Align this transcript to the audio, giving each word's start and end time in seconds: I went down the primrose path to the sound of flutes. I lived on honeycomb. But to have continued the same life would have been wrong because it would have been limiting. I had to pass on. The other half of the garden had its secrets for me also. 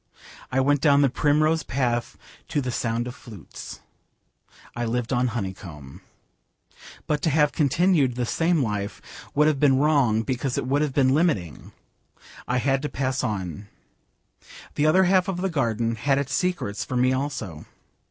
I 0.51 0.59
went 0.59 0.81
down 0.81 1.03
the 1.03 1.11
primrose 1.11 1.61
path 1.61 2.17
to 2.47 2.59
the 2.59 2.71
sound 2.71 3.05
of 3.05 3.13
flutes. 3.13 3.81
I 4.75 4.83
lived 4.83 5.13
on 5.13 5.27
honeycomb. 5.27 6.01
But 7.05 7.21
to 7.21 7.29
have 7.29 7.51
continued 7.51 8.15
the 8.15 8.25
same 8.25 8.63
life 8.63 8.99
would 9.35 9.45
have 9.45 9.59
been 9.59 9.77
wrong 9.77 10.23
because 10.23 10.57
it 10.57 10.65
would 10.65 10.81
have 10.81 10.95
been 10.95 11.13
limiting. 11.13 11.71
I 12.47 12.57
had 12.57 12.81
to 12.81 12.89
pass 12.89 13.23
on. 13.23 13.67
The 14.73 14.87
other 14.87 15.03
half 15.03 15.27
of 15.27 15.37
the 15.37 15.51
garden 15.51 15.95
had 15.97 16.17
its 16.17 16.33
secrets 16.33 16.83
for 16.83 16.97
me 16.97 17.13
also. 17.13 17.67